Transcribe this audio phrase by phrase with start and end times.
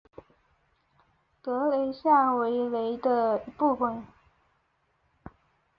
[1.43, 4.03] 德雷下韦雷的一部分。